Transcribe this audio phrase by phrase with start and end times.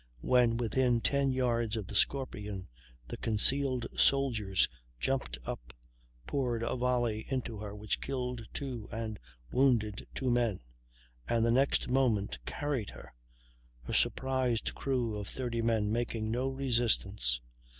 [0.21, 2.67] When within 10 yards of the Scorpion,
[3.07, 4.67] the concealed soldiers
[4.99, 5.75] jumped up,
[6.25, 9.19] poured a volley into her which killed 2 and
[9.51, 10.61] wounded 2 men,
[11.29, 13.13] and the next moment carried her,
[13.83, 17.39] her surprised crew of 30 men making no resistance.